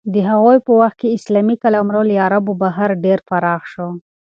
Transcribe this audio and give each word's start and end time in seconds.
د 0.13 0.15
هغوی 0.29 0.57
په 0.65 0.71
وخت 0.79 0.95
کې 1.01 1.15
اسلامي 1.17 1.55
قلمرو 1.63 2.01
له 2.09 2.15
عربو 2.25 2.51
بهر 2.61 2.89
ډېر 3.05 3.19
پراخ 3.29 3.61
شو. 3.71 3.87